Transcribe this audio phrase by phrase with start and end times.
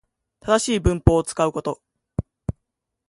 [0.39, 1.79] 正しい文法を使うこと